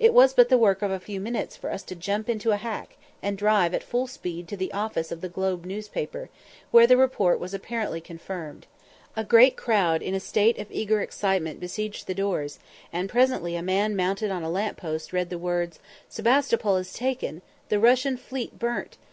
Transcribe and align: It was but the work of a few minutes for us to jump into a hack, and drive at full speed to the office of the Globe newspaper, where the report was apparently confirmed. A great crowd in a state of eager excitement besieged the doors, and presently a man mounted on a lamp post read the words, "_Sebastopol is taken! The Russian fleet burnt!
It 0.00 0.12
was 0.12 0.34
but 0.34 0.48
the 0.48 0.58
work 0.58 0.82
of 0.82 0.90
a 0.90 0.98
few 0.98 1.20
minutes 1.20 1.56
for 1.56 1.70
us 1.70 1.84
to 1.84 1.94
jump 1.94 2.28
into 2.28 2.50
a 2.50 2.56
hack, 2.56 2.96
and 3.22 3.38
drive 3.38 3.72
at 3.74 3.84
full 3.84 4.08
speed 4.08 4.48
to 4.48 4.56
the 4.56 4.72
office 4.72 5.12
of 5.12 5.20
the 5.20 5.28
Globe 5.28 5.64
newspaper, 5.64 6.30
where 6.72 6.84
the 6.88 6.96
report 6.96 7.38
was 7.38 7.54
apparently 7.54 8.00
confirmed. 8.00 8.66
A 9.16 9.22
great 9.22 9.56
crowd 9.56 10.02
in 10.02 10.14
a 10.14 10.18
state 10.18 10.58
of 10.58 10.66
eager 10.72 11.00
excitement 11.00 11.60
besieged 11.60 12.08
the 12.08 12.12
doors, 12.12 12.58
and 12.92 13.08
presently 13.08 13.54
a 13.54 13.62
man 13.62 13.94
mounted 13.94 14.32
on 14.32 14.42
a 14.42 14.50
lamp 14.50 14.78
post 14.78 15.12
read 15.12 15.30
the 15.30 15.38
words, 15.38 15.78
"_Sebastopol 16.10 16.78
is 16.80 16.92
taken! 16.92 17.40
The 17.68 17.78
Russian 17.78 18.16
fleet 18.16 18.58
burnt! 18.58 18.96